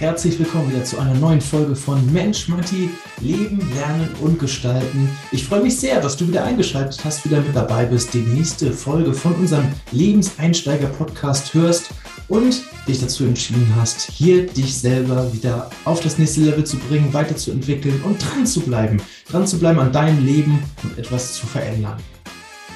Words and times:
herzlich 0.00 0.38
willkommen 0.38 0.72
wieder 0.72 0.82
zu 0.82 0.98
einer 0.98 1.12
neuen 1.12 1.42
Folge 1.42 1.76
von 1.76 2.10
Mensch 2.10 2.48
Matti, 2.48 2.88
Leben, 3.20 3.60
Lernen 3.74 4.08
und 4.22 4.38
Gestalten. 4.38 5.10
Ich 5.30 5.44
freue 5.44 5.60
mich 5.60 5.78
sehr, 5.78 6.00
dass 6.00 6.16
du 6.16 6.26
wieder 6.26 6.42
eingeschaltet 6.42 7.04
hast, 7.04 7.22
wieder 7.26 7.42
mit 7.42 7.54
dabei 7.54 7.84
bist, 7.84 8.14
die 8.14 8.22
nächste 8.22 8.72
Folge 8.72 9.12
von 9.12 9.34
unserem 9.34 9.66
Lebenseinsteiger-Podcast 9.92 11.52
hörst 11.52 11.90
und 12.28 12.62
dich 12.88 12.98
dazu 12.98 13.24
entschieden 13.24 13.70
hast, 13.76 14.10
hier 14.10 14.46
dich 14.46 14.74
selber 14.74 15.30
wieder 15.34 15.68
auf 15.84 16.00
das 16.00 16.16
nächste 16.16 16.40
Level 16.40 16.64
zu 16.64 16.78
bringen, 16.78 17.12
weiterzuentwickeln 17.12 18.00
und 18.02 18.24
dran 18.24 18.46
zu 18.46 18.60
bleiben. 18.60 19.02
Dran 19.30 19.46
zu 19.46 19.58
bleiben 19.58 19.80
an 19.80 19.92
deinem 19.92 20.24
Leben 20.24 20.62
und 20.82 20.98
etwas 20.98 21.34
zu 21.34 21.46
verändern. 21.46 21.98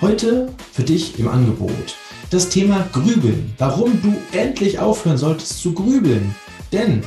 Heute 0.03 0.53
für 0.73 0.83
dich 0.83 1.19
im 1.19 1.29
Angebot 1.29 1.97
das 2.31 2.49
Thema 2.49 2.87
Grübeln. 2.93 3.55
Warum 3.59 4.03
du 4.03 4.15
endlich 4.37 4.79
aufhören 4.79 5.17
solltest 5.17 5.61
zu 5.61 5.73
grübeln. 5.73 6.35
Denn, 6.75 7.05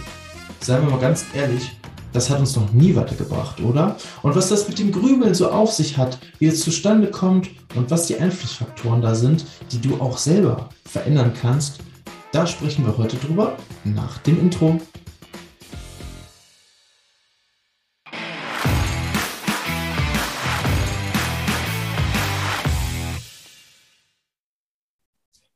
seien 0.62 0.82
wir 0.84 0.92
mal 0.92 1.02
ganz 1.02 1.26
ehrlich, 1.34 1.78
das 2.14 2.30
hat 2.30 2.40
uns 2.40 2.56
noch 2.56 2.72
nie 2.72 2.96
weitergebracht, 2.96 3.60
oder? 3.60 3.98
Und 4.24 4.34
was 4.34 4.48
das 4.48 4.66
mit 4.70 4.80
dem 4.80 4.94
Grübeln 4.94 5.34
so 5.34 5.52
auf 5.52 5.74
sich 5.74 5.98
hat, 5.98 6.20
wie 6.40 6.46
es 6.46 6.62
zustande 6.62 7.12
kommt 7.12 7.50
und 7.76 7.92
was 7.92 8.08
die 8.08 8.18
Einflussfaktoren 8.18 9.02
da 9.02 9.14
sind, 9.14 9.46
die 9.74 9.82
du 9.82 10.00
auch 10.00 10.18
selber 10.18 10.70
verändern 10.86 11.34
kannst, 11.34 11.82
da 12.32 12.48
sprechen 12.48 12.86
wir 12.86 12.98
heute 12.98 13.18
drüber 13.18 13.58
nach 13.84 14.20
dem 14.20 14.40
Intro. 14.40 14.80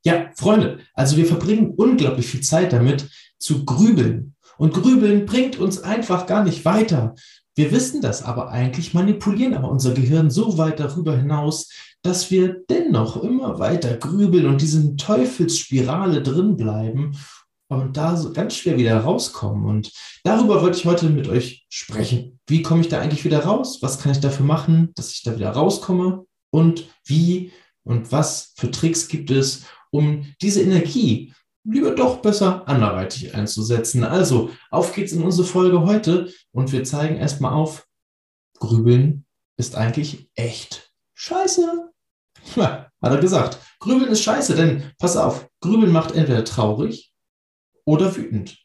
Ja, 0.03 0.31
Freunde, 0.35 0.79
also 0.95 1.15
wir 1.15 1.25
verbringen 1.25 1.75
unglaublich 1.77 2.25
viel 2.25 2.41
Zeit 2.41 2.73
damit 2.73 3.07
zu 3.41 3.65
grübeln. 3.65 4.35
Und 4.57 4.73
grübeln 4.73 5.25
bringt 5.25 5.59
uns 5.59 5.81
einfach 5.81 6.27
gar 6.27 6.43
nicht 6.43 6.63
weiter. 6.65 7.15
Wir 7.55 7.71
wissen 7.71 8.01
das 8.01 8.23
aber 8.23 8.49
eigentlich, 8.49 8.93
manipulieren 8.93 9.55
aber 9.55 9.69
unser 9.69 9.93
Gehirn 9.93 10.29
so 10.29 10.57
weit 10.57 10.79
darüber 10.79 11.17
hinaus, 11.17 11.69
dass 12.01 12.31
wir 12.31 12.63
dennoch 12.69 13.21
immer 13.21 13.59
weiter 13.59 13.97
grübeln 13.97 14.45
und 14.45 14.61
diesen 14.61 14.97
Teufelsspirale 14.97 16.21
drin 16.21 16.55
bleiben 16.55 17.17
und 17.67 17.97
da 17.97 18.17
so 18.17 18.33
ganz 18.33 18.55
schwer 18.55 18.77
wieder 18.77 18.99
rauskommen. 18.99 19.65
Und 19.65 19.91
darüber 20.23 20.61
wollte 20.61 20.77
ich 20.77 20.85
heute 20.85 21.09
mit 21.09 21.27
euch 21.27 21.65
sprechen. 21.69 22.39
Wie 22.47 22.61
komme 22.61 22.81
ich 22.81 22.89
da 22.89 22.99
eigentlich 22.99 23.25
wieder 23.25 23.43
raus? 23.43 23.79
Was 23.81 23.99
kann 23.99 24.11
ich 24.11 24.19
dafür 24.19 24.45
machen, 24.45 24.91
dass 24.95 25.11
ich 25.11 25.23
da 25.23 25.35
wieder 25.35 25.51
rauskomme? 25.51 26.25
Und 26.51 26.87
wie 27.05 27.51
und 27.83 28.11
was 28.11 28.53
für 28.57 28.71
Tricks 28.71 29.07
gibt 29.07 29.31
es, 29.31 29.63
um 29.89 30.25
diese 30.41 30.61
Energie 30.61 31.33
lieber 31.63 31.91
doch 31.91 32.21
besser 32.21 32.67
anderweitig 32.67 33.35
einzusetzen. 33.35 34.03
Also, 34.03 34.49
auf 34.69 34.93
geht's 34.93 35.11
in 35.11 35.23
unsere 35.23 35.47
Folge 35.47 35.81
heute 35.81 36.31
und 36.51 36.71
wir 36.71 36.83
zeigen 36.83 37.17
erstmal 37.17 37.53
auf, 37.53 37.87
Grübeln 38.59 39.25
ist 39.57 39.75
eigentlich 39.75 40.29
echt 40.35 40.91
scheiße. 41.13 41.91
Ja, 42.55 42.87
hat 43.01 43.11
er 43.11 43.17
gesagt. 43.17 43.59
Grübeln 43.79 44.11
ist 44.11 44.21
scheiße, 44.21 44.55
denn 44.55 44.91
pass 44.97 45.17
auf, 45.17 45.49
Grübeln 45.59 45.91
macht 45.91 46.15
entweder 46.15 46.43
traurig 46.43 47.13
oder 47.85 48.15
wütend. 48.15 48.57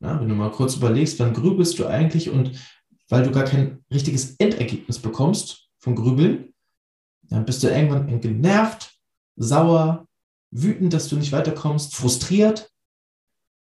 Ja, 0.00 0.20
wenn 0.20 0.28
du 0.28 0.34
mal 0.34 0.50
kurz 0.50 0.76
überlegst, 0.76 1.18
wann 1.18 1.34
grübelst 1.34 1.78
du 1.78 1.86
eigentlich 1.86 2.30
und 2.30 2.58
weil 3.08 3.22
du 3.22 3.30
gar 3.30 3.44
kein 3.44 3.84
richtiges 3.90 4.36
Endergebnis 4.36 4.98
bekommst 4.98 5.68
vom 5.78 5.94
Grübeln, 5.94 6.54
dann 7.22 7.44
bist 7.44 7.62
du 7.62 7.68
irgendwann 7.68 8.20
genervt, 8.20 8.94
sauer, 9.36 10.06
wütend, 10.50 10.92
dass 10.92 11.08
du 11.08 11.16
nicht 11.16 11.32
weiterkommst, 11.32 11.94
frustriert. 11.94 12.70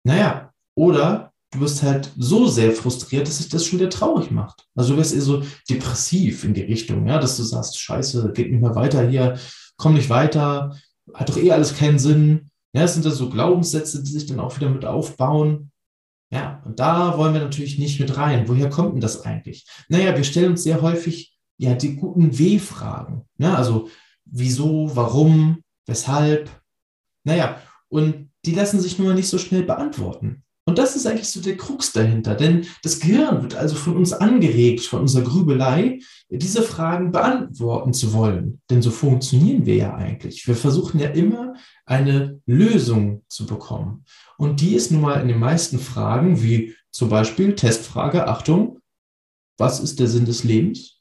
Naja, 0.03 0.53
oder 0.75 1.33
du 1.51 1.59
bist 1.59 1.83
halt 1.83 2.11
so 2.17 2.47
sehr 2.47 2.71
frustriert, 2.71 3.27
dass 3.27 3.37
sich 3.37 3.49
das 3.49 3.65
schon 3.65 3.79
wieder 3.79 3.89
traurig 3.89 4.31
macht. 4.31 4.67
Also 4.75 4.93
du 4.93 4.99
wirst 4.99 5.13
eher 5.13 5.21
so 5.21 5.43
depressiv 5.69 6.43
in 6.43 6.53
die 6.53 6.61
Richtung, 6.61 7.07
ja, 7.07 7.19
dass 7.19 7.37
du 7.37 7.43
sagst, 7.43 7.79
scheiße, 7.79 8.31
geht 8.33 8.51
nicht 8.51 8.61
mehr 8.61 8.75
weiter 8.75 9.07
hier, 9.07 9.39
komm 9.77 9.93
nicht 9.93 10.09
weiter, 10.09 10.77
hat 11.13 11.29
doch 11.29 11.37
eh 11.37 11.51
alles 11.51 11.75
keinen 11.75 11.99
Sinn. 11.99 12.49
Ja, 12.73 12.83
es 12.83 12.93
sind 12.93 13.05
da 13.05 13.11
so 13.11 13.29
Glaubenssätze, 13.29 14.03
die 14.03 14.11
sich 14.11 14.25
dann 14.25 14.39
auch 14.39 14.57
wieder 14.57 14.69
mit 14.69 14.85
aufbauen. 14.85 15.71
Ja, 16.31 16.61
und 16.65 16.79
da 16.79 17.17
wollen 17.17 17.33
wir 17.33 17.41
natürlich 17.41 17.79
nicht 17.79 17.99
mit 17.99 18.17
rein. 18.17 18.47
Woher 18.47 18.69
kommt 18.69 18.93
denn 18.93 19.01
das 19.01 19.21
eigentlich? 19.21 19.65
Naja, 19.87 20.15
wir 20.15 20.23
stellen 20.23 20.51
uns 20.51 20.63
sehr 20.63 20.81
häufig 20.81 21.37
ja 21.57 21.73
die 21.73 21.95
guten 21.95 22.37
W-Fragen. 22.37 23.25
Ja, 23.37 23.55
also 23.55 23.89
wieso, 24.25 24.93
warum, 24.95 25.63
weshalb, 25.85 26.49
naja, 27.25 27.61
und 27.89 28.29
die 28.45 28.53
lassen 28.53 28.79
sich 28.79 28.97
nur 28.97 29.13
nicht 29.13 29.27
so 29.27 29.37
schnell 29.37 29.63
beantworten. 29.63 30.43
Und 30.67 30.79
das 30.79 30.95
ist 30.95 31.05
eigentlich 31.05 31.29
so 31.29 31.41
der 31.41 31.57
Krux 31.57 31.91
dahinter, 31.91 32.33
denn 32.33 32.65
das 32.81 32.99
Gehirn 32.99 33.43
wird 33.43 33.53
also 33.55 33.75
von 33.75 33.95
uns 33.95 34.13
angeregt, 34.13 34.81
von 34.81 35.01
unserer 35.01 35.23
Grübelei, 35.23 35.99
diese 36.29 36.63
Fragen 36.63 37.11
beantworten 37.11 37.93
zu 37.93 38.13
wollen. 38.13 38.61
Denn 38.71 38.81
so 38.81 38.89
funktionieren 38.89 39.67
wir 39.67 39.75
ja 39.75 39.95
eigentlich. 39.95 40.47
Wir 40.47 40.55
versuchen 40.55 40.99
ja 40.99 41.09
immer 41.09 41.53
eine 41.85 42.41
Lösung 42.47 43.23
zu 43.27 43.45
bekommen. 43.45 44.05
Und 44.39 44.59
die 44.59 44.73
ist 44.73 44.91
nun 44.91 45.01
mal 45.01 45.21
in 45.21 45.27
den 45.27 45.39
meisten 45.39 45.77
Fragen, 45.77 46.41
wie 46.41 46.75
zum 46.91 47.09
Beispiel 47.09 47.53
Testfrage, 47.53 48.27
Achtung, 48.27 48.79
was 49.59 49.79
ist 49.79 49.99
der 49.99 50.07
Sinn 50.07 50.25
des 50.25 50.43
Lebens? 50.43 50.94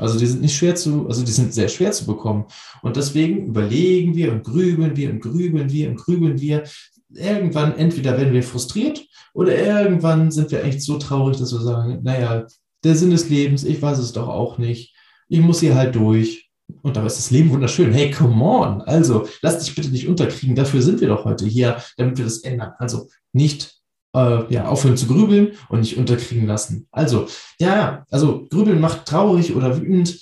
Also 0.00 0.18
die 0.18 0.26
sind 0.26 0.42
nicht 0.42 0.56
schwer 0.56 0.74
zu, 0.74 1.06
also 1.06 1.24
die 1.24 1.30
sind 1.30 1.52
sehr 1.52 1.68
schwer 1.68 1.92
zu 1.92 2.06
bekommen. 2.06 2.46
Und 2.82 2.96
deswegen 2.96 3.46
überlegen 3.46 4.14
wir 4.14 4.32
und 4.32 4.44
grübeln 4.44 4.96
wir 4.96 5.10
und 5.10 5.20
grübeln 5.20 5.70
wir 5.70 5.90
und 5.90 5.96
grübeln 5.96 6.40
wir. 6.40 6.64
Irgendwann 7.12 7.76
entweder 7.76 8.16
werden 8.16 8.32
wir 8.32 8.42
frustriert 8.42 9.04
oder 9.34 9.56
irgendwann 9.56 10.30
sind 10.30 10.50
wir 10.50 10.64
echt 10.64 10.82
so 10.82 10.96
traurig, 10.98 11.38
dass 11.38 11.52
wir 11.52 11.60
sagen, 11.60 12.00
naja, 12.02 12.46
der 12.84 12.96
Sinn 12.96 13.10
des 13.10 13.28
Lebens, 13.28 13.64
ich 13.64 13.80
weiß 13.80 13.98
es 13.98 14.12
doch 14.12 14.28
auch 14.28 14.58
nicht. 14.58 14.94
Ich 15.28 15.40
muss 15.40 15.60
hier 15.60 15.74
halt 15.74 15.94
durch. 15.94 16.50
Und 16.82 16.96
dabei 16.96 17.08
ist 17.08 17.18
das 17.18 17.30
Leben 17.30 17.50
wunderschön. 17.50 17.92
Hey, 17.92 18.10
come 18.10 18.42
on. 18.44 18.80
Also, 18.82 19.26
lass 19.42 19.58
dich 19.58 19.74
bitte 19.74 19.90
nicht 19.90 20.08
unterkriegen. 20.08 20.54
Dafür 20.54 20.82
sind 20.82 21.00
wir 21.00 21.08
doch 21.08 21.24
heute 21.24 21.46
hier, 21.46 21.82
damit 21.96 22.16
wir 22.16 22.24
das 22.24 22.38
ändern. 22.38 22.72
Also, 22.78 23.08
nicht 23.32 23.79
äh, 24.14 24.52
ja, 24.52 24.66
aufhören 24.66 24.96
zu 24.96 25.06
grübeln 25.06 25.52
und 25.68 25.80
nicht 25.80 25.96
unterkriegen 25.96 26.46
lassen. 26.46 26.86
Also, 26.90 27.26
ja, 27.58 28.04
also 28.10 28.46
grübeln 28.50 28.80
macht 28.80 29.06
traurig 29.06 29.54
oder 29.54 29.80
wütend, 29.80 30.20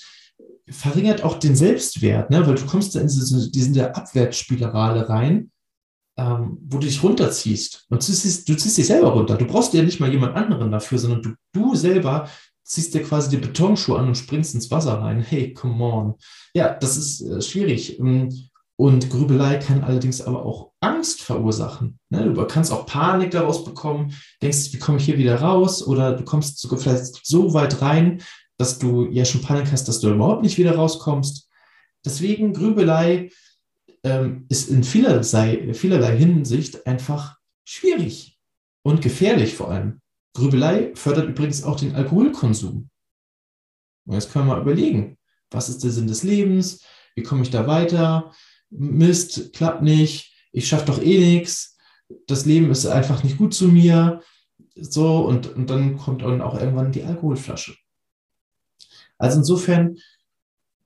verringert 0.71 1.25
auch 1.25 1.39
den 1.39 1.57
Selbstwert, 1.57 2.31
ne? 2.31 2.47
weil 2.47 2.55
du 2.55 2.67
kommst 2.67 2.95
da 2.95 3.01
in 3.01 3.07
diese, 3.07 3.51
diese 3.51 3.95
Abwärtsspirale 3.95 5.09
rein, 5.09 5.51
ähm, 6.19 6.59
wo 6.69 6.79
du 6.79 6.87
dich 6.87 7.03
runterziehst. 7.03 7.87
Und 7.89 8.07
du 8.07 8.13
ziehst, 8.13 8.49
du 8.49 8.57
ziehst 8.57 8.77
dich 8.77 8.87
selber 8.87 9.09
runter. 9.09 9.37
Du 9.37 9.47
brauchst 9.47 9.73
ja 9.73 9.83
nicht 9.83 10.01
mal 10.01 10.11
jemand 10.11 10.37
anderen 10.37 10.71
dafür, 10.71 10.99
sondern 10.99 11.23
du, 11.23 11.35
du 11.53 11.75
selber 11.75 12.29
ziehst 12.65 12.93
dir 12.93 13.03
quasi 13.03 13.31
die 13.31 13.39
Betonschuhe 13.39 13.99
an 13.99 14.09
und 14.09 14.19
springst 14.19 14.55
ins 14.55 14.71
Wasser 14.71 15.01
rein. 15.01 15.23
Hey, 15.23 15.55
come 15.55 15.83
on. 15.83 16.15
Ja, 16.53 16.75
das 16.75 16.99
ist 16.99 17.23
äh, 17.23 17.41
schwierig. 17.41 17.99
Ähm, 17.99 18.29
und 18.81 19.11
Grübelei 19.11 19.57
kann 19.57 19.83
allerdings 19.83 20.21
aber 20.21 20.47
auch 20.47 20.71
Angst 20.79 21.23
verursachen. 21.23 21.99
Ne? 22.11 22.33
Du 22.33 22.47
kannst 22.47 22.73
auch 22.73 22.87
Panik 22.87 23.33
daraus 23.33 23.65
bekommen, 23.65 24.15
denkst, 24.41 24.73
wie 24.73 24.79
komme 24.79 24.99
ich 24.99 25.05
hier 25.05 25.19
wieder 25.19 25.41
raus? 25.41 25.85
Oder 25.85 26.15
du 26.15 26.23
kommst 26.23 26.61
sogar 26.61 26.79
vielleicht 26.79 27.27
so 27.27 27.55
weit 27.55 27.83
rein, 27.83 28.23
dass 28.57 28.79
du 28.79 29.09
ja 29.11 29.25
schon 29.25 29.43
Panik 29.43 29.73
hast, 29.73 29.89
dass 29.89 29.99
du 29.99 30.11
überhaupt 30.11 30.43
nicht 30.43 30.59
wieder 30.59 30.77
rauskommst. 30.77 31.51
Deswegen 32.05 32.53
Grübelei 32.53 33.31
ähm, 34.05 34.47
ist 34.49 34.71
in 34.71 34.85
vielerlei, 34.85 35.75
vielerlei 35.75 36.17
Hinsicht 36.17 36.87
einfach 36.87 37.37
schwierig 37.65 38.39
und 38.85 39.03
gefährlich 39.03 39.55
vor 39.55 39.73
allem. 39.73 40.01
Grübelei 40.35 40.93
fördert 40.95 41.29
übrigens 41.29 41.65
auch 41.65 41.81
den 41.81 41.97
Alkoholkonsum. 41.97 42.89
Und 44.07 44.15
jetzt 44.15 44.33
können 44.33 44.47
wir 44.47 44.55
mal 44.55 44.63
überlegen, 44.63 45.19
was 45.51 45.69
ist 45.69 45.83
der 45.83 45.91
Sinn 45.91 46.07
des 46.07 46.23
Lebens? 46.23 46.85
Wie 47.17 47.25
komme 47.25 47.43
ich 47.43 47.51
da 47.51 47.67
weiter? 47.67 48.33
Mist, 48.71 49.53
klappt 49.53 49.83
nicht, 49.83 50.35
ich 50.53 50.69
schaffe 50.69 50.87
doch 50.87 51.03
eh 51.03 51.19
nichts, 51.19 51.77
das 52.27 52.47
Leben 52.47 52.71
ist 52.71 52.87
einfach 52.87 53.23
nicht 53.23 53.39
gut 53.39 53.55
zu 53.55 53.69
mir. 53.69 54.23
So, 54.75 55.27
und, 55.27 55.55
und 55.55 55.69
dann 55.71 55.97
kommt 55.97 56.23
dann 56.23 56.41
auch 56.41 56.59
irgendwann 56.59 56.93
die 56.93 57.03
Alkoholflasche. 57.03 57.75
Also 59.19 59.39
insofern 59.39 59.97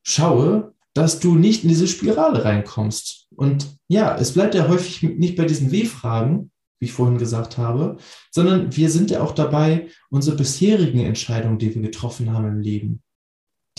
schaue, 0.03 0.75
dass 0.95 1.21
du 1.21 1.35
nicht 1.35 1.63
in 1.63 1.69
diese 1.69 1.89
Spirale 1.89 2.45
reinkommst. 2.45 3.29
Und 3.37 3.79
ja, 3.89 4.17
es 4.17 4.33
bleibt 4.33 4.55
ja 4.55 4.69
häufig 4.69 5.03
nicht 5.03 5.37
bei 5.37 5.45
diesen 5.45 5.71
W-Fragen, 5.71 6.51
wie 6.79 6.87
ich 6.87 6.93
vorhin 6.93 7.19
gesagt 7.19 7.59
habe, 7.59 7.97
sondern 8.31 8.75
wir 8.75 8.91
sind 8.91 9.11
ja 9.11 9.23
auch 9.23 9.33
dabei, 9.33 9.89
unsere 10.11 10.37
bisherigen 10.37 11.01
Entscheidungen, 11.01 11.59
die 11.59 11.75
wir 11.75 11.83
getroffen 11.83 12.33
haben 12.33 12.47
im 12.47 12.61
Leben, 12.61 13.03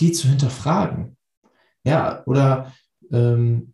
die 0.00 0.12
zu 0.12 0.28
hinterfragen. 0.28 1.16
Ja, 1.84 2.24
oder 2.24 2.72
ähm, 3.12 3.73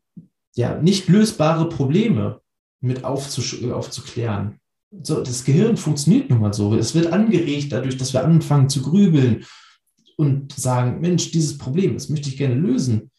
ja, 0.60 0.80
nicht 0.80 1.08
lösbare 1.08 1.68
Probleme 1.68 2.40
mit 2.80 3.04
aufzuklären. 3.04 4.60
So, 5.02 5.22
das 5.22 5.44
Gehirn 5.44 5.76
funktioniert 5.76 6.30
nun 6.30 6.40
mal 6.40 6.52
so. 6.52 6.74
Es 6.74 6.94
wird 6.94 7.12
angeregt 7.12 7.72
dadurch, 7.72 7.96
dass 7.96 8.12
wir 8.12 8.24
anfangen 8.24 8.68
zu 8.68 8.82
grübeln 8.82 9.44
und 10.16 10.52
sagen, 10.52 11.00
Mensch, 11.00 11.30
dieses 11.30 11.56
Problem, 11.58 11.94
das 11.94 12.08
möchte 12.08 12.28
ich 12.28 12.36
gerne 12.36 12.54
lösen. 12.54 13.10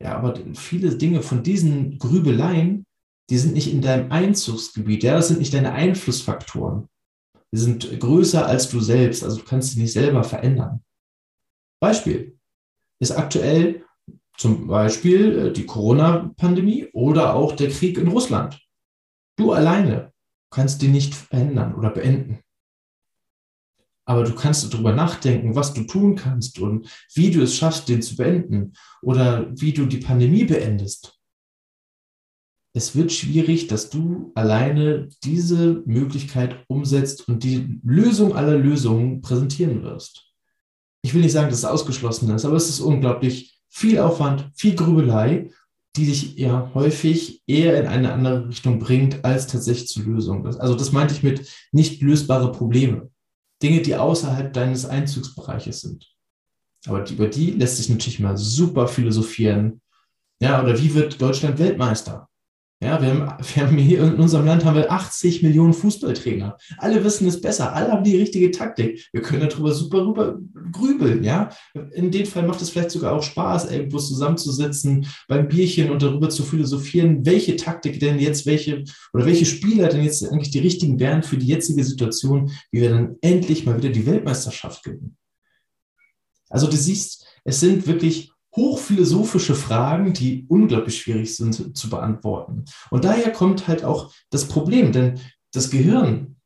Ja, 0.00 0.16
aber 0.16 0.34
viele 0.54 0.96
Dinge 0.96 1.22
von 1.22 1.42
diesen 1.42 1.98
Grübeleien 1.98 2.86
Die 3.28 3.38
sind 3.38 3.54
nicht 3.54 3.72
in 3.72 3.82
deinem 3.82 4.12
Einzugsgebiet, 4.12 5.02
ja, 5.02 5.14
das 5.14 5.28
sind 5.28 5.40
nicht 5.40 5.52
deine 5.52 5.72
Einflussfaktoren. 5.72 6.88
Die 7.52 7.58
sind 7.58 7.98
größer 7.98 8.46
als 8.46 8.68
du 8.68 8.80
selbst, 8.80 9.24
also 9.24 9.38
du 9.38 9.44
kannst 9.44 9.72
sie 9.72 9.80
nicht 9.80 9.92
selber 9.92 10.22
verändern. 10.22 10.84
Beispiel 11.80 12.38
ist 13.00 13.12
aktuell 13.12 13.84
zum 14.38 14.66
Beispiel 14.66 15.38
äh, 15.38 15.52
die 15.52 15.66
Corona-Pandemie 15.66 16.88
oder 16.92 17.34
auch 17.34 17.52
der 17.52 17.70
Krieg 17.70 17.98
in 17.98 18.08
Russland. 18.08 18.60
Du 19.36 19.52
alleine 19.52 20.12
kannst 20.50 20.82
die 20.82 20.88
nicht 20.88 21.14
verändern 21.14 21.74
oder 21.74 21.90
beenden. 21.90 22.40
Aber 24.08 24.22
du 24.22 24.34
kannst 24.34 24.72
darüber 24.72 24.92
nachdenken, 24.92 25.56
was 25.56 25.74
du 25.74 25.82
tun 25.82 26.14
kannst 26.14 26.60
und 26.60 26.88
wie 27.14 27.30
du 27.30 27.42
es 27.42 27.56
schaffst, 27.56 27.88
den 27.88 28.02
zu 28.02 28.16
beenden 28.16 28.72
oder 29.02 29.50
wie 29.60 29.72
du 29.72 29.84
die 29.86 29.98
Pandemie 29.98 30.44
beendest. 30.44 31.18
Es 32.72 32.94
wird 32.94 33.10
schwierig, 33.10 33.66
dass 33.66 33.90
du 33.90 34.32
alleine 34.34 35.08
diese 35.24 35.82
Möglichkeit 35.86 36.64
umsetzt 36.68 37.26
und 37.26 37.42
die 37.42 37.80
Lösung 37.82 38.36
aller 38.36 38.58
Lösungen 38.58 39.22
präsentieren 39.22 39.82
wirst. 39.82 40.30
Ich 41.02 41.14
will 41.14 41.22
nicht 41.22 41.32
sagen, 41.32 41.48
dass 41.48 41.60
es 41.60 41.64
ausgeschlossen 41.64 42.30
ist, 42.30 42.44
aber 42.44 42.56
es 42.56 42.68
ist 42.68 42.80
unglaublich 42.80 43.55
viel 43.76 43.98
Aufwand, 43.98 44.50
viel 44.54 44.74
Grübelei, 44.74 45.50
die 45.96 46.06
dich 46.06 46.36
ja 46.36 46.70
häufig 46.72 47.42
eher 47.46 47.78
in 47.78 47.86
eine 47.86 48.10
andere 48.10 48.48
Richtung 48.48 48.78
bringt, 48.78 49.22
als 49.22 49.48
tatsächlich 49.48 49.88
zur 49.88 50.04
Lösung. 50.04 50.46
also 50.46 50.74
das 50.74 50.92
meinte 50.92 51.12
ich 51.12 51.22
mit 51.22 51.46
nicht 51.72 52.00
lösbare 52.00 52.52
Probleme. 52.52 53.10
Dinge, 53.62 53.82
die 53.82 53.94
außerhalb 53.94 54.50
deines 54.54 54.86
Einzugsbereiches 54.86 55.82
sind. 55.82 56.10
Aber 56.86 57.06
über 57.10 57.28
die 57.28 57.50
lässt 57.50 57.76
sich 57.76 57.90
natürlich 57.90 58.18
mal 58.18 58.38
super 58.38 58.88
philosophieren. 58.88 59.82
Ja, 60.40 60.62
oder 60.62 60.78
wie 60.78 60.94
wird 60.94 61.20
Deutschland 61.20 61.58
Weltmeister? 61.58 62.30
Ja, 62.82 63.00
wir 63.00 63.08
haben, 63.08 63.44
wir 63.54 63.66
haben 63.66 63.78
hier 63.78 64.02
in 64.02 64.16
unserem 64.16 64.46
Land 64.46 64.64
haben 64.64 64.76
wir 64.76 64.90
80 64.90 65.42
Millionen 65.42 65.72
Fußballtrainer. 65.72 66.58
Alle 66.78 67.02
wissen 67.04 67.26
es 67.26 67.40
besser. 67.40 67.72
Alle 67.72 67.90
haben 67.90 68.04
die 68.04 68.16
richtige 68.16 68.50
Taktik. 68.50 69.08
Wir 69.12 69.22
können 69.22 69.48
darüber 69.48 69.72
super 69.72 70.06
rüber 70.06 70.38
grübeln. 70.72 71.24
Ja, 71.24 71.50
in 71.92 72.10
dem 72.10 72.26
Fall 72.26 72.46
macht 72.46 72.60
es 72.60 72.70
vielleicht 72.70 72.90
sogar 72.90 73.14
auch 73.14 73.22
Spaß, 73.22 73.70
irgendwo 73.70 73.98
zusammenzusitzen 73.98 75.06
beim 75.28 75.48
Bierchen 75.48 75.90
und 75.90 76.02
darüber 76.02 76.28
zu 76.28 76.42
philosophieren, 76.42 77.24
welche 77.24 77.56
Taktik 77.56 77.98
denn 78.00 78.18
jetzt 78.18 78.44
welche 78.44 78.84
oder 79.12 79.24
welche 79.24 79.46
Spieler 79.46 79.88
denn 79.88 80.04
jetzt 80.04 80.24
eigentlich 80.30 80.50
die 80.50 80.58
richtigen 80.58 81.00
wären 81.00 81.22
für 81.22 81.38
die 81.38 81.46
jetzige 81.46 81.82
Situation, 81.82 82.52
wie 82.70 82.82
wir 82.82 82.90
dann 82.90 83.16
endlich 83.22 83.64
mal 83.64 83.78
wieder 83.78 83.88
die 83.88 84.06
Weltmeisterschaft 84.06 84.84
gewinnen. 84.84 85.16
Also 86.48 86.66
du 86.66 86.76
siehst, 86.76 87.26
es 87.44 87.60
sind 87.60 87.86
wirklich 87.86 88.32
hochphilosophische 88.56 89.54
Fragen, 89.54 90.12
die 90.12 90.46
unglaublich 90.48 90.98
schwierig 90.98 91.36
sind 91.36 91.76
zu 91.76 91.90
beantworten. 91.90 92.64
Und 92.90 93.04
daher 93.04 93.30
kommt 93.32 93.68
halt 93.68 93.84
auch 93.84 94.12
das 94.30 94.46
Problem, 94.46 94.92
denn 94.92 95.20
das 95.52 95.70
Gehirn, 95.70 96.36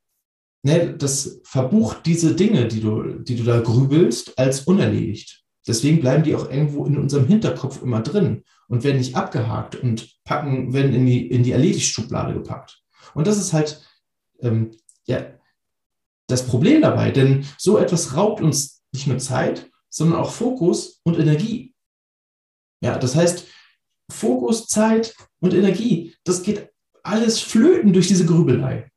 ne, 0.62 0.94
das 0.96 1.40
verbucht 1.44 2.04
diese 2.06 2.34
Dinge, 2.34 2.68
die 2.68 2.80
du, 2.80 3.20
die 3.20 3.36
du 3.36 3.44
da 3.44 3.60
grübelst, 3.60 4.38
als 4.38 4.62
unerledigt. 4.62 5.44
Deswegen 5.66 6.00
bleiben 6.00 6.24
die 6.24 6.34
auch 6.34 6.50
irgendwo 6.50 6.84
in 6.86 6.98
unserem 6.98 7.26
Hinterkopf 7.26 7.82
immer 7.82 8.00
drin 8.00 8.42
und 8.68 8.82
werden 8.82 8.98
nicht 8.98 9.14
abgehakt 9.14 9.76
und 9.76 10.16
packen, 10.24 10.72
werden 10.72 10.94
in 10.94 11.06
die, 11.06 11.28
in 11.28 11.42
die 11.42 11.52
Erledigt-Schublade 11.52 12.34
gepackt. 12.34 12.82
Und 13.14 13.26
das 13.26 13.38
ist 13.38 13.52
halt 13.52 13.82
ähm, 14.40 14.70
ja, 15.04 15.26
das 16.26 16.46
Problem 16.46 16.82
dabei, 16.82 17.10
denn 17.10 17.44
so 17.58 17.78
etwas 17.78 18.16
raubt 18.16 18.40
uns 18.40 18.82
nicht 18.92 19.06
nur 19.06 19.18
Zeit, 19.18 19.70
sondern 19.88 20.20
auch 20.20 20.30
Fokus 20.30 21.00
und 21.02 21.18
Energie. 21.18 21.69
Ja, 22.80 22.98
das 22.98 23.14
heißt, 23.14 23.46
Fokus, 24.10 24.66
Zeit 24.66 25.14
und 25.40 25.54
Energie, 25.54 26.14
das 26.24 26.42
geht 26.42 26.68
alles 27.02 27.40
flöten 27.40 27.92
durch 27.92 28.08
diese 28.08 28.26
Grübelei. 28.26 28.90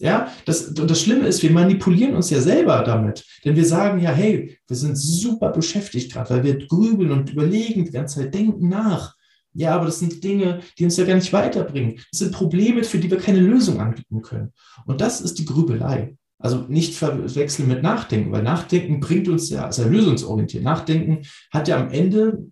Ja, 0.00 0.32
das, 0.44 0.68
und 0.68 0.88
das 0.88 1.00
Schlimme 1.00 1.26
ist, 1.26 1.42
wir 1.42 1.50
manipulieren 1.50 2.14
uns 2.14 2.30
ja 2.30 2.40
selber 2.40 2.84
damit. 2.84 3.24
Denn 3.44 3.56
wir 3.56 3.64
sagen 3.64 4.00
ja, 4.00 4.12
hey, 4.12 4.56
wir 4.66 4.76
sind 4.76 4.96
super 4.96 5.50
beschäftigt 5.50 6.12
gerade, 6.12 6.30
weil 6.30 6.44
wir 6.44 6.66
grübeln 6.66 7.10
und 7.10 7.30
überlegen, 7.30 7.84
die 7.84 7.90
ganze 7.90 8.20
Zeit 8.20 8.32
denken 8.32 8.68
nach. 8.68 9.16
Ja, 9.54 9.74
aber 9.74 9.86
das 9.86 9.98
sind 9.98 10.22
Dinge, 10.22 10.60
die 10.78 10.84
uns 10.84 10.96
ja 10.96 11.04
gar 11.04 11.16
nicht 11.16 11.32
weiterbringen. 11.32 11.96
Das 12.12 12.20
sind 12.20 12.32
Probleme, 12.32 12.84
für 12.84 12.98
die 12.98 13.10
wir 13.10 13.18
keine 13.18 13.40
Lösung 13.40 13.80
anbieten 13.80 14.22
können. 14.22 14.52
Und 14.86 15.00
das 15.00 15.20
ist 15.20 15.38
die 15.40 15.44
Grübelei. 15.44 16.16
Also 16.38 16.66
nicht 16.68 16.94
verwechseln 16.94 17.66
mit 17.66 17.82
Nachdenken, 17.82 18.30
weil 18.30 18.44
Nachdenken 18.44 19.00
bringt 19.00 19.26
uns 19.26 19.50
ja, 19.50 19.66
ist 19.66 19.78
ja 19.78 19.86
lösungsorientiert. 19.86 20.62
Nachdenken 20.62 21.22
hat 21.50 21.66
ja 21.66 21.80
am 21.80 21.90
Ende 21.90 22.46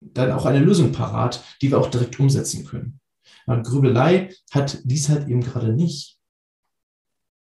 dann 0.00 0.32
auch 0.32 0.46
eine 0.46 0.58
Lösung 0.60 0.92
parat, 0.92 1.44
die 1.60 1.70
wir 1.70 1.78
auch 1.78 1.90
direkt 1.90 2.18
umsetzen 2.18 2.64
können. 2.64 3.00
Und 3.46 3.66
Grübelei 3.66 4.34
hat 4.50 4.80
dies 4.84 5.08
halt 5.08 5.28
eben 5.28 5.42
gerade 5.42 5.72
nicht. 5.72 6.18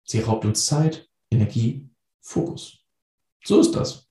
Sie 0.03 0.19
raubt 0.19 0.45
uns 0.45 0.65
Zeit, 0.65 1.07
Energie, 1.29 1.89
Fokus. 2.21 2.79
So 3.43 3.59
ist 3.59 3.75
das. 3.75 4.07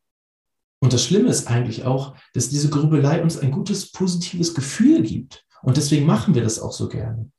Und 0.81 0.93
das 0.93 1.05
Schlimme 1.05 1.29
ist 1.29 1.47
eigentlich 1.49 1.85
auch, 1.85 2.17
dass 2.33 2.49
diese 2.49 2.71
Grübelei 2.71 3.23
uns 3.23 3.39
ein 3.39 3.51
gutes, 3.51 3.93
positives 3.93 4.55
Gefühl 4.55 5.03
gibt. 5.03 5.45
Und 5.63 5.77
deswegen 5.77 6.07
machen 6.07 6.35
wir 6.35 6.43
das 6.43 6.59
auch 6.59 6.73
so 6.73 6.89
gerne. 6.89 7.31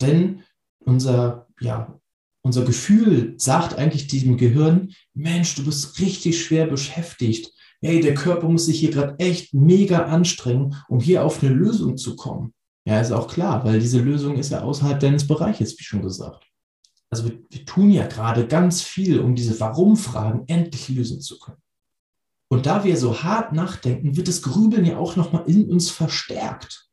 Denn 0.00 0.42
unser, 0.80 1.46
ja, 1.60 1.98
unser 2.42 2.64
Gefühl 2.64 3.34
sagt 3.38 3.74
eigentlich 3.74 4.06
diesem 4.06 4.36
Gehirn, 4.36 4.92
Mensch, 5.14 5.54
du 5.54 5.64
bist 5.64 5.98
richtig 5.98 6.42
schwer 6.42 6.66
beschäftigt 6.66 7.52
hey, 7.80 8.00
der 8.00 8.14
Körper 8.14 8.48
muss 8.48 8.66
sich 8.66 8.80
hier 8.80 8.90
gerade 8.90 9.18
echt 9.18 9.54
mega 9.54 10.06
anstrengen, 10.06 10.76
um 10.88 11.00
hier 11.00 11.24
auf 11.24 11.42
eine 11.42 11.52
Lösung 11.52 11.96
zu 11.96 12.16
kommen. 12.16 12.52
Ja, 12.84 13.00
ist 13.00 13.12
auch 13.12 13.28
klar, 13.28 13.64
weil 13.64 13.80
diese 13.80 14.00
Lösung 14.00 14.36
ist 14.36 14.50
ja 14.50 14.62
außerhalb 14.62 14.98
deines 15.00 15.26
Bereiches, 15.26 15.78
wie 15.78 15.84
schon 15.84 16.02
gesagt. 16.02 16.46
Also 17.10 17.24
wir, 17.24 17.38
wir 17.50 17.64
tun 17.64 17.90
ja 17.90 18.06
gerade 18.06 18.46
ganz 18.46 18.82
viel, 18.82 19.20
um 19.20 19.34
diese 19.34 19.58
Warum-Fragen 19.60 20.44
endlich 20.46 20.88
lösen 20.88 21.20
zu 21.20 21.38
können. 21.38 21.58
Und 22.48 22.66
da 22.66 22.84
wir 22.84 22.96
so 22.96 23.22
hart 23.22 23.52
nachdenken, 23.52 24.16
wird 24.16 24.28
das 24.28 24.42
Grübeln 24.42 24.84
ja 24.84 24.98
auch 24.98 25.16
nochmal 25.16 25.44
in 25.46 25.70
uns 25.70 25.90
verstärkt. 25.90 26.88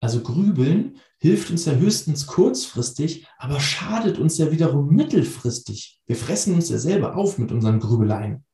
Also 0.00 0.20
Grübeln 0.20 0.98
hilft 1.18 1.50
uns 1.50 1.64
ja 1.64 1.74
höchstens 1.74 2.26
kurzfristig, 2.26 3.26
aber 3.38 3.60
schadet 3.60 4.18
uns 4.18 4.36
ja 4.36 4.50
wiederum 4.50 4.88
mittelfristig. 4.88 6.00
Wir 6.06 6.16
fressen 6.16 6.54
uns 6.54 6.68
ja 6.68 6.78
selber 6.78 7.16
auf 7.16 7.38
mit 7.38 7.52
unseren 7.52 7.80
Grübeleien. 7.80 8.44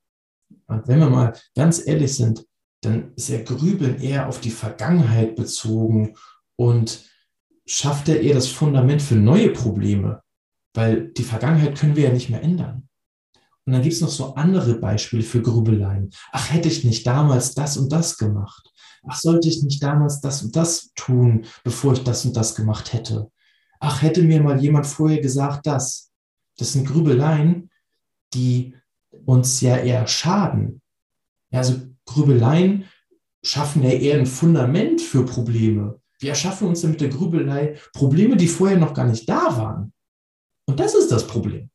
Und 0.66 0.88
wenn 0.88 1.00
wir 1.00 1.10
mal 1.10 1.34
ganz 1.54 1.86
ehrlich 1.86 2.16
sind, 2.16 2.46
dann 2.82 3.12
ist 3.14 3.30
er 3.30 3.42
Grübeln 3.42 4.00
eher 4.00 4.28
auf 4.28 4.40
die 4.40 4.50
Vergangenheit 4.50 5.36
bezogen 5.36 6.14
und 6.56 7.04
schafft 7.66 8.08
er 8.08 8.20
eher 8.20 8.34
das 8.34 8.48
Fundament 8.48 9.02
für 9.02 9.16
neue 9.16 9.50
Probleme, 9.50 10.22
weil 10.74 11.08
die 11.08 11.22
Vergangenheit 11.22 11.78
können 11.78 11.96
wir 11.96 12.04
ja 12.04 12.12
nicht 12.12 12.30
mehr 12.30 12.42
ändern. 12.42 12.88
Und 13.66 13.74
dann 13.74 13.82
gibt 13.82 13.94
es 13.94 14.00
noch 14.00 14.08
so 14.08 14.34
andere 14.34 14.74
Beispiele 14.74 15.22
für 15.22 15.42
Grübeleien. 15.42 16.10
Ach, 16.32 16.50
hätte 16.52 16.68
ich 16.68 16.84
nicht 16.84 17.06
damals 17.06 17.54
das 17.54 17.76
und 17.76 17.92
das 17.92 18.16
gemacht? 18.16 18.72
Ach, 19.06 19.18
sollte 19.18 19.48
ich 19.48 19.62
nicht 19.62 19.82
damals 19.82 20.20
das 20.20 20.42
und 20.42 20.56
das 20.56 20.92
tun, 20.94 21.46
bevor 21.64 21.92
ich 21.92 22.02
das 22.02 22.24
und 22.24 22.36
das 22.36 22.54
gemacht 22.54 22.92
hätte? 22.92 23.30
Ach, 23.78 24.02
hätte 24.02 24.22
mir 24.22 24.42
mal 24.42 24.60
jemand 24.60 24.86
vorher 24.86 25.20
gesagt, 25.20 25.66
das. 25.66 26.10
Das 26.58 26.72
sind 26.72 26.86
Grübeleien, 26.86 27.70
die 28.34 28.74
uns 29.30 29.60
ja 29.60 29.76
eher 29.76 30.06
schaden. 30.06 30.82
Ja, 31.50 31.58
also 31.58 31.80
Grübeleien 32.04 32.84
schaffen 33.42 33.82
ja 33.82 33.90
eher 33.90 34.18
ein 34.18 34.26
Fundament 34.26 35.00
für 35.00 35.24
Probleme. 35.24 36.00
Wir 36.18 36.30
erschaffen 36.30 36.68
uns 36.68 36.82
ja 36.82 36.88
mit 36.88 37.00
der 37.00 37.08
Grübelei 37.08 37.78
Probleme, 37.94 38.36
die 38.36 38.48
vorher 38.48 38.76
noch 38.76 38.92
gar 38.92 39.06
nicht 39.06 39.28
da 39.28 39.56
waren. 39.56 39.92
Und 40.66 40.80
das 40.80 40.94
ist 40.94 41.10
das 41.10 41.26
Problem. 41.26 41.70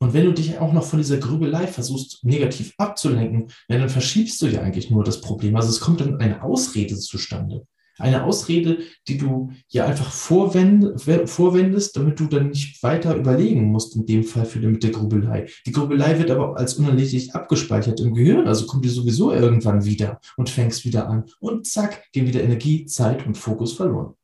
Und 0.00 0.12
wenn 0.12 0.26
du 0.26 0.32
dich 0.32 0.58
auch 0.58 0.72
noch 0.72 0.84
von 0.84 1.00
dieser 1.00 1.16
Grübelei 1.16 1.66
versuchst, 1.66 2.22
negativ 2.22 2.72
abzulenken, 2.78 3.50
dann 3.66 3.88
verschiebst 3.88 4.40
du 4.40 4.46
ja 4.46 4.60
eigentlich 4.60 4.90
nur 4.90 5.02
das 5.02 5.20
Problem. 5.20 5.56
Also 5.56 5.70
es 5.70 5.80
kommt 5.80 6.00
dann 6.00 6.20
eine 6.20 6.42
Ausrede 6.42 6.96
zustande. 6.96 7.66
Eine 7.98 8.24
Ausrede, 8.24 8.78
die 9.08 9.18
du 9.18 9.50
ja 9.68 9.86
einfach 9.86 10.10
vorwendest, 10.10 11.96
damit 11.96 12.20
du 12.20 12.26
dann 12.26 12.50
nicht 12.50 12.82
weiter 12.82 13.16
überlegen 13.16 13.64
musst, 13.64 13.96
in 13.96 14.06
dem 14.06 14.24
Fall 14.24 14.44
für 14.44 14.58
mit 14.60 14.82
der 14.82 14.90
Grübelei. 14.90 15.46
Die 15.66 15.72
Grübelei 15.72 16.18
wird 16.18 16.30
aber 16.30 16.56
als 16.56 16.74
unerledigt 16.74 17.34
abgespeichert 17.34 18.00
im 18.00 18.14
Gehirn, 18.14 18.46
also 18.46 18.66
kommt 18.66 18.84
die 18.84 18.88
sowieso 18.88 19.32
irgendwann 19.32 19.84
wieder 19.84 20.20
und 20.36 20.50
fängst 20.50 20.84
wieder 20.84 21.08
an. 21.08 21.24
Und 21.40 21.66
zack, 21.66 22.04
gehen 22.12 22.26
wieder 22.26 22.42
Energie, 22.42 22.86
Zeit 22.86 23.26
und 23.26 23.36
Fokus 23.36 23.72
verloren. 23.72 24.14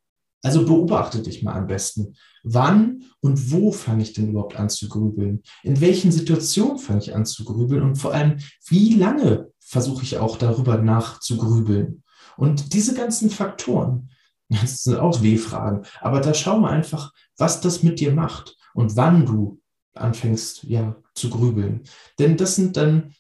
Also 0.45 0.67
beobachte 0.67 1.23
dich 1.23 1.43
mal 1.43 1.55
am 1.55 1.67
besten. 1.67 2.17
Wann 2.43 3.05
und 3.21 3.51
wo 3.51 3.73
fange 3.73 4.03
ich 4.03 4.13
denn 4.13 4.29
überhaupt 4.29 4.57
an 4.57 4.69
zu 4.69 4.91
grübeln? 4.91 5.43
In 5.63 5.81
welchen 5.81 6.13
Situationen 6.13 6.79
fange 6.79 7.01
ich 7.01 7.15
an 7.15 7.25
zu 7.25 7.45
grübeln? 7.45 7.83
Und 7.83 7.97
vor 7.97 8.13
allem, 8.13 8.37
wie 8.69 8.95
lange 8.95 9.51
versuche 9.59 10.03
ich 10.03 10.19
auch 10.19 10.37
darüber 10.37 10.77
nachzugrübeln? 10.77 12.04
Und 12.37 12.73
diese 12.73 12.95
ganzen 12.95 13.31
Faktoren, 13.31 14.11
das 14.49 14.85
sind 14.85 14.99
auch 14.99 15.23
W-Fragen, 15.23 15.83
aber 16.01 16.21
da 16.21 16.35
schau 16.35 16.59
mal 16.59 16.71
einfach, 16.71 17.13
was 17.37 17.61
das 17.61 17.83
mit 17.83 18.01
dir 18.01 18.13
macht 18.13 18.57
und 18.75 18.97
wann 18.97 19.27
du 19.27 19.61
anfängst, 19.95 20.65
ja, 20.65 20.97
zu 21.15 21.31
grübeln. 21.31 21.83
Denn 22.19 22.37
das 22.37 22.57
sind 22.57 22.77
dann 22.77 23.15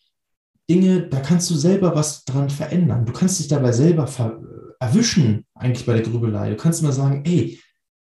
Dinge, 0.69 1.09
da 1.09 1.21
kannst 1.21 1.51
du 1.51 1.55
selber 1.55 1.95
was 1.95 2.25
dran 2.25 2.51
verändern. 2.51 3.05
Du 3.05 3.13
kannst 3.13 3.39
dich 3.39 3.49
dabei 3.49 3.73
selber 3.73 4.09
erwischen, 4.81 5.45
eigentlich 5.55 5.87
bei 5.87 5.95
der 5.95 6.03
Grübelei. 6.03 6.51
Du 6.51 6.57
kannst 6.57 6.83
mal 6.83 6.93
sagen, 6.93 7.23
ey, 7.25 7.61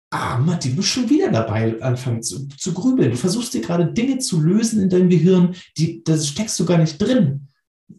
ah, 0.09 0.37
Matti, 0.39 0.69
du 0.69 0.77
bist 0.77 0.89
schon 0.89 1.09
wieder 1.09 1.31
dabei, 1.31 1.81
anfangen 1.81 2.23
zu, 2.23 2.47
zu 2.47 2.73
grübeln. 2.73 3.11
Du 3.11 3.17
versuchst 3.17 3.53
dir 3.53 3.61
gerade 3.61 3.91
Dinge 3.91 4.19
zu 4.19 4.41
lösen 4.41 4.81
in 4.81 4.89
deinem 4.89 5.09
Gehirn, 5.09 5.55
die, 5.77 6.03
da 6.03 6.17
steckst 6.17 6.59
du 6.59 6.65
gar 6.65 6.77
nicht 6.77 6.97
drin. 6.97 7.46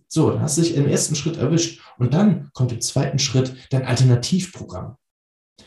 So, 0.08 0.30
dann 0.30 0.40
hast 0.40 0.56
du 0.56 0.62
dich 0.62 0.74
im 0.74 0.88
ersten 0.88 1.14
Schritt 1.14 1.36
erwischt. 1.36 1.82
Und 1.98 2.14
dann 2.14 2.50
kommt 2.52 2.72
im 2.72 2.80
zweiten 2.80 3.18
Schritt 3.18 3.54
dein 3.70 3.84
Alternativprogramm. 3.84 4.96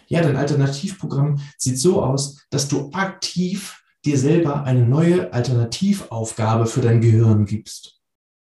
Ja, 0.07 0.21
dein 0.21 0.35
Alternativprogramm 0.35 1.39
sieht 1.57 1.79
so 1.79 2.03
aus, 2.03 2.45
dass 2.49 2.67
du 2.67 2.91
aktiv 2.91 3.81
dir 4.03 4.17
selber 4.17 4.63
eine 4.63 4.85
neue 4.85 5.31
Alternativaufgabe 5.31 6.65
für 6.65 6.81
dein 6.81 7.01
Gehirn 7.01 7.45
gibst. 7.45 8.01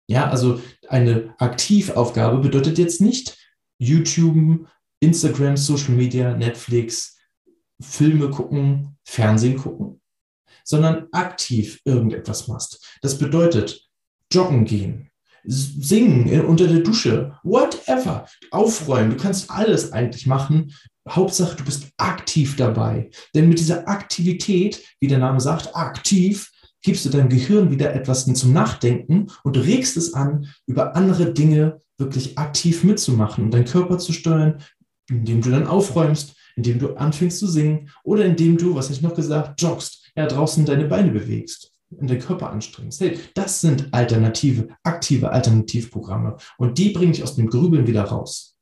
Ja, 0.07 0.29
also 0.29 0.61
eine 0.87 1.35
Aktivaufgabe 1.37 2.39
bedeutet 2.39 2.77
jetzt 2.77 3.01
nicht 3.01 3.37
YouTube, 3.77 4.67
Instagram, 5.01 5.57
Social 5.57 5.91
Media, 5.95 6.35
Netflix, 6.35 7.17
Filme 7.81 8.29
gucken, 8.29 8.97
Fernsehen 9.03 9.57
gucken, 9.57 10.01
sondern 10.63 11.07
aktiv 11.11 11.81
irgendetwas 11.85 12.47
machst. 12.47 12.97
Das 13.01 13.17
bedeutet 13.17 13.87
joggen 14.31 14.65
gehen, 14.65 15.10
singen 15.43 16.45
unter 16.45 16.67
der 16.67 16.79
Dusche, 16.79 17.33
whatever, 17.43 18.25
aufräumen. 18.51 19.11
Du 19.11 19.17
kannst 19.17 19.49
alles 19.49 19.91
eigentlich 19.91 20.27
machen. 20.27 20.73
Hauptsache, 21.09 21.55
du 21.55 21.63
bist 21.63 21.87
aktiv 21.97 22.55
dabei. 22.55 23.09
Denn 23.33 23.49
mit 23.49 23.59
dieser 23.59 23.87
Aktivität, 23.87 24.83
wie 24.99 25.07
der 25.07 25.17
Name 25.17 25.39
sagt, 25.39 25.75
aktiv, 25.75 26.51
gibst 26.83 27.05
du 27.05 27.09
deinem 27.09 27.29
Gehirn 27.29 27.71
wieder 27.71 27.93
etwas 27.93 28.25
zum 28.25 28.53
Nachdenken 28.53 29.27
und 29.43 29.57
regst 29.57 29.97
es 29.97 30.13
an, 30.13 30.47
über 30.65 30.95
andere 30.95 31.33
Dinge 31.33 31.81
wirklich 31.97 32.37
aktiv 32.37 32.83
mitzumachen 32.83 33.45
und 33.45 33.53
deinen 33.53 33.65
Körper 33.65 33.99
zu 33.99 34.13
steuern, 34.13 34.63
indem 35.09 35.41
du 35.41 35.51
dann 35.51 35.67
aufräumst, 35.67 36.35
indem 36.55 36.79
du 36.79 36.95
anfängst 36.95 37.39
zu 37.39 37.47
singen 37.47 37.89
oder 38.03 38.25
indem 38.25 38.57
du, 38.57 38.75
was 38.75 38.89
ich 38.89 39.01
noch 39.01 39.13
gesagt, 39.13 39.61
joggst, 39.61 40.11
ja, 40.15 40.25
draußen 40.25 40.65
deine 40.65 40.85
Beine 40.85 41.11
bewegst 41.11 41.70
und 41.97 42.09
den 42.09 42.19
Körper 42.19 42.49
anstrengst. 42.49 43.01
Hey, 43.01 43.19
das 43.33 43.61
sind 43.61 43.93
alternative, 43.93 44.69
aktive 44.83 45.31
Alternativprogramme 45.31 46.37
und 46.57 46.77
die 46.77 46.89
bringen 46.89 47.13
dich 47.13 47.23
aus 47.23 47.35
dem 47.35 47.47
Grübeln 47.49 47.87
wieder 47.87 48.03
raus. 48.03 48.55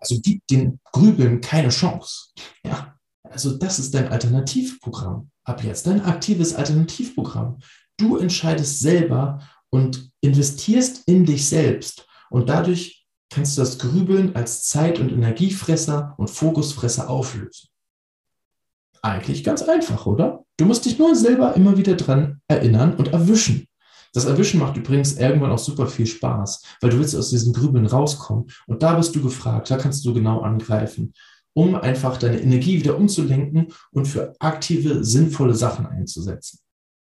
Also 0.00 0.18
gib 0.20 0.46
den 0.48 0.80
Grübeln 0.92 1.40
keine 1.40 1.68
Chance. 1.68 2.32
Ja, 2.64 2.96
also 3.22 3.56
das 3.56 3.78
ist 3.78 3.94
dein 3.94 4.08
Alternativprogramm 4.08 5.30
ab 5.44 5.62
jetzt, 5.62 5.86
dein 5.86 6.04
aktives 6.04 6.54
Alternativprogramm. 6.54 7.58
Du 7.96 8.16
entscheidest 8.16 8.80
selber 8.80 9.40
und 9.70 10.10
investierst 10.20 11.06
in 11.08 11.24
dich 11.24 11.48
selbst 11.48 12.06
und 12.30 12.48
dadurch 12.48 13.06
kannst 13.30 13.56
du 13.56 13.62
das 13.62 13.78
Grübeln 13.78 14.36
als 14.36 14.64
Zeit- 14.64 14.98
und 14.98 15.10
Energiefresser 15.10 16.14
und 16.18 16.28
Fokusfresser 16.28 17.08
auflösen. 17.08 17.68
Eigentlich 19.00 19.42
ganz 19.42 19.62
einfach, 19.62 20.06
oder? 20.06 20.41
Du 20.56 20.64
musst 20.64 20.84
dich 20.84 20.98
nur 20.98 21.14
selber 21.16 21.54
immer 21.56 21.76
wieder 21.76 21.94
dran 21.94 22.40
erinnern 22.48 22.94
und 22.94 23.12
erwischen. 23.12 23.66
Das 24.12 24.26
Erwischen 24.26 24.60
macht 24.60 24.76
übrigens 24.76 25.14
irgendwann 25.14 25.52
auch 25.52 25.58
super 25.58 25.86
viel 25.86 26.06
Spaß, 26.06 26.62
weil 26.80 26.90
du 26.90 26.98
willst 26.98 27.16
aus 27.16 27.30
diesen 27.30 27.54
Grübeln 27.54 27.86
rauskommen. 27.86 28.46
Und 28.66 28.82
da 28.82 28.94
bist 28.94 29.14
du 29.14 29.22
gefragt, 29.22 29.70
da 29.70 29.78
kannst 29.78 30.04
du 30.04 30.12
genau 30.12 30.40
angreifen, 30.40 31.14
um 31.54 31.74
einfach 31.74 32.18
deine 32.18 32.40
Energie 32.40 32.78
wieder 32.78 32.98
umzulenken 32.98 33.68
und 33.90 34.06
für 34.06 34.34
aktive, 34.38 35.02
sinnvolle 35.02 35.54
Sachen 35.54 35.86
einzusetzen 35.86 36.58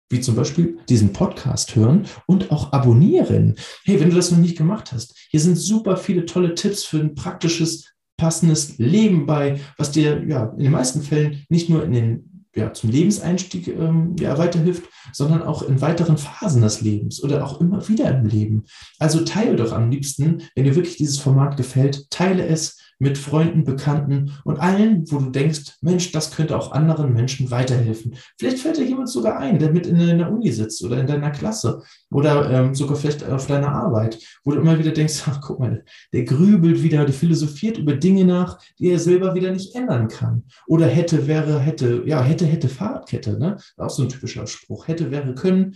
wie 0.10 0.22
zum 0.22 0.36
Beispiel 0.36 0.78
diesen 0.88 1.14
Podcast 1.14 1.76
hören 1.76 2.06
und 2.28 2.52
auch 2.52 2.72
abonnieren. 2.74 3.56
Hey, 3.84 4.00
wenn 4.00 4.12
du 4.12 4.16
das 4.16 4.32
noch 4.32 4.38
nicht 4.38 4.58
gemacht 4.58 4.92
hast, 4.92 5.18
hier 5.30 5.40
sind 5.40 5.56
super 5.56 5.98
viele 5.98 6.26
tolle 6.26 6.54
Tipps 6.54 6.84
für 6.84 7.00
ein 7.00 7.16
praktisches, 7.16 7.92
passendes 8.18 8.78
Leben 8.78 9.26
bei, 9.26 9.60
was 9.78 9.92
dir 9.92 10.24
ja 10.28 10.54
in 10.58 10.64
den 10.64 10.72
meisten 10.72 11.02
Fällen 11.02 11.44
nicht 11.50 11.70
nur 11.70 11.84
in 11.84 11.92
den 11.92 12.35
ja, 12.56 12.74
zum 12.74 12.90
Lebenseinstieg 12.90 13.68
ähm, 13.68 14.16
ja, 14.20 14.38
weiterhilft, 14.38 14.84
sondern 15.12 15.44
auch 15.44 15.62
in 15.62 15.82
weiteren 15.82 16.18
Phasen 16.18 16.62
des 16.62 16.82
Lebens 16.82 17.24
oder 17.24 17.46
auch 17.46 17.60
immer 17.60 17.88
wieder 17.88 18.10
im 18.10 18.26
Leben. 18.26 18.64
Also 18.98 19.24
teile 19.26 19.56
doch 19.56 19.74
am 19.74 19.90
liebsten, 19.92 20.44
wenn 20.56 20.64
dir 20.64 20.76
wirklich 20.76 20.98
dieses 20.98 21.20
Format 21.20 21.58
gefällt, 21.58 22.10
teile 22.10 22.46
es, 22.46 22.80
mit 23.00 23.18
Freunden, 23.18 23.64
Bekannten 23.64 24.32
und 24.44 24.60
allen, 24.60 25.10
wo 25.12 25.20
du 25.20 25.30
denkst, 25.30 25.78
Mensch, 25.82 26.12
das 26.12 26.32
könnte 26.32 26.58
auch 26.58 26.72
anderen 26.72 27.14
Menschen 27.14 27.52
weiterhelfen. 27.52 28.16
Vielleicht 28.38 28.60
fällt 28.60 28.78
dir 28.78 28.86
jemand 28.86 29.10
sogar 29.10 29.38
ein, 29.38 29.60
der 29.60 29.72
mit 29.72 29.88
in 29.88 29.98
der 29.98 30.32
Uni 30.32 30.52
sitzt 30.52 30.84
oder 30.84 31.00
in 31.00 31.08
deiner 31.08 31.32
Klasse 31.32 31.82
oder 32.10 32.50
ähm, 32.50 32.76
sogar 32.76 32.96
vielleicht 32.96 33.24
auf 33.24 33.48
deiner 33.48 33.72
Arbeit, 33.72 34.20
wo 34.44 34.52
du 34.52 34.60
immer 34.60 34.80
wieder 34.80 34.92
denkst, 34.92 35.24
ach, 35.28 35.42
guck 35.42 35.60
mal, 35.60 35.84
der 36.14 36.24
grübelt 36.24 36.82
wieder, 36.84 37.04
der 37.06 37.14
philosophiert 37.14 37.78
über 37.78 37.94
Dinge 37.96 38.26
nach, 38.26 38.60
die 38.80 38.90
er 38.90 39.00
selber 39.00 39.36
wieder 39.36 39.52
nicht 39.52 39.76
ändern 39.76 40.08
kann. 40.08 40.44
Oder 40.68 40.88
hätte, 40.88 41.28
wäre, 41.28 41.60
hätte, 41.60 42.04
ja, 42.06 42.22
hätte, 42.22 42.46
hätte 42.46 42.70
Fahrradkette, 42.70 43.38
ne? 43.38 43.58
Auch 43.78 43.90
so 43.90 44.04
ein 44.04 44.10
typischer 44.10 44.48
Spruch. 44.48 44.88
Hätte, 44.88 45.12
wäre, 45.12 45.36
können 45.36 45.76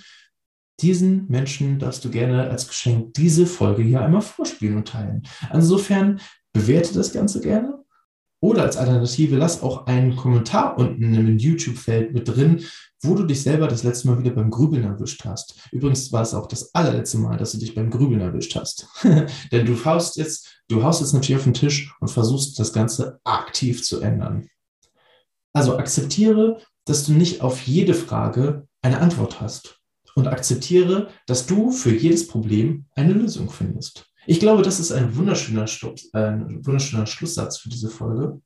diesen 0.82 1.28
Menschen 1.28 1.80
darfst 1.80 2.06
du 2.06 2.10
gerne 2.10 2.50
als 2.50 2.68
Geschenk 2.68 3.14
diese 3.14 3.46
Folge 3.46 3.84
hier 3.84 4.02
einmal 4.02 4.22
vorspielen 4.22 4.78
und 4.78 4.88
teilen. 4.88 5.24
Insofern 5.54 6.20
bewerte 6.54 6.94
das 6.94 7.14
Ganze 7.14 7.42
gerne. 7.42 7.80
Oder 8.42 8.64
als 8.64 8.78
Alternative, 8.78 9.36
lass 9.36 9.62
auch 9.62 9.86
einen 9.88 10.16
Kommentar 10.16 10.78
unten 10.78 11.14
im 11.14 11.38
YouTube-Feld 11.38 12.14
mit 12.14 12.28
drin, 12.28 12.64
wo 13.02 13.14
du 13.14 13.24
dich 13.24 13.44
selber 13.44 13.68
das 13.68 13.84
letzte 13.84 14.08
Mal 14.08 14.20
wieder 14.20 14.32
beim 14.32 14.50
Grübeln 14.50 14.84
erwischt 14.84 15.26
hast. 15.26 15.56
Übrigens 15.72 16.12
war 16.12 16.22
es 16.22 16.34
auch 16.34 16.48
das 16.48 16.74
allerletzte 16.74 17.18
Mal, 17.18 17.38
dass 17.38 17.52
du 17.52 17.58
dich 17.58 17.76
beim 17.76 17.90
Grübeln 17.90 18.22
erwischt 18.22 18.56
hast. 18.56 18.88
Denn 19.52 19.66
du 19.66 19.84
haust 19.84 20.16
jetzt, 20.16 20.64
du 20.70 20.84
haust 20.84 21.02
jetzt 21.02 21.14
natürlich 21.14 21.40
auf 21.40 21.44
den 21.46 21.54
Tisch 21.54 21.94
und 22.00 22.10
versuchst 22.10 22.58
das 22.60 22.72
Ganze 22.72 23.20
aktiv 23.26 23.84
zu 23.84 24.00
ändern. 24.00 24.48
Also 25.54 25.78
akzeptiere, 25.78 26.62
dass 26.86 27.06
du 27.06 27.14
nicht 27.14 27.42
auf 27.42 27.62
jede 27.62 27.94
Frage 27.94 28.68
eine 28.82 29.00
Antwort 29.00 29.42
hast. 29.42 29.80
Und 30.16 30.28
akzeptiere, 30.28 31.10
dass 31.28 31.46
du 31.46 31.72
für 31.72 31.96
jedes 31.96 32.28
Problem 32.28 32.86
eine 32.96 33.14
Lösung 33.14 33.50
findest. 33.50 34.09
Ich 34.30 34.40
glaube, 34.40 34.62
das 34.62 34.80
ist 34.80 34.92
ein 34.92 35.16
wunderschöner, 35.16 35.66
Schluss, 35.66 36.14
ein 36.14 36.64
wunderschöner 36.64 37.08
Schlusssatz 37.08 37.58
für 37.58 37.70
diese 37.70 37.90
Folge. 37.90 38.40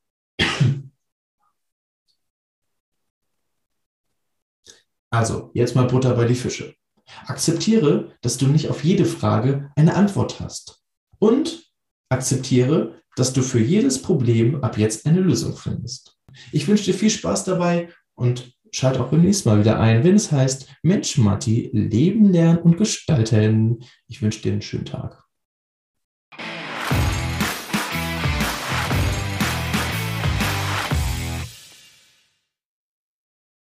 Also, 5.10 5.52
jetzt 5.54 5.75
mal 5.75 5.86
Butter 5.86 6.16
bei 6.16 6.24
die 6.24 6.36
Fische. 6.36 6.74
Akzeptiere, 7.25 8.13
dass 8.22 8.38
du 8.38 8.48
nicht 8.48 8.70
auf 8.70 8.86
jede 8.86 9.04
Frage 9.04 9.72
eine 9.75 9.96
Antwort 9.96 10.40
hast. 10.40 10.82
Und 11.20 11.70
akzeptiere, 12.08 13.02
dass 13.18 13.34
du 13.34 13.42
für 13.42 13.60
jedes 13.60 14.02
Problem 14.02 14.63
ab 14.63 14.78
jetzt 14.78 15.06
eine 15.06 15.20
Lösung 15.20 15.58
findest. 15.58 16.18
Ich 16.54 16.66
wünsche 16.70 16.86
dir 16.86 16.94
viel 16.94 17.10
Spaß 17.10 17.44
dabei 17.44 17.90
und 18.16 18.58
schalt 18.72 18.98
auch 18.98 19.10
beim 19.10 19.22
nächsten 19.22 19.50
Mal 19.50 19.60
wieder 19.60 19.82
ein, 19.82 20.06
wenn 20.06 20.16
es 20.16 20.32
heißt 20.32 20.74
Mensch, 20.82 21.18
Matti, 21.18 21.70
Leben 21.74 22.32
lernen 22.32 22.60
und 22.60 22.78
gestalten. 22.78 23.84
Ich 24.08 24.22
wünsche 24.22 24.42
dir 24.42 24.54
einen 24.54 24.62
schönen 24.62 24.86
Tag. 24.86 25.23